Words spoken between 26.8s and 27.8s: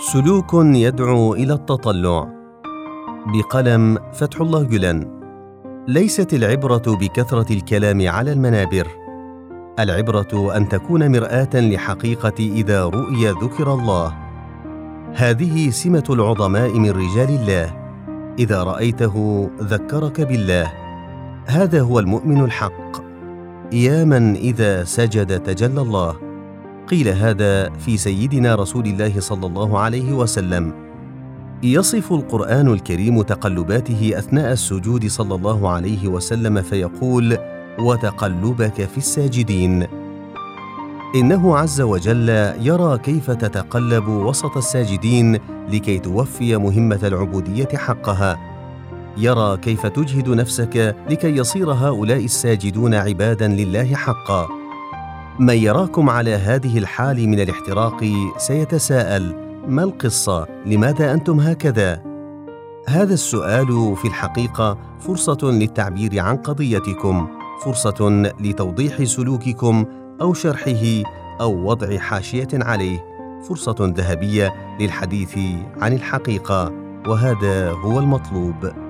قيل هذا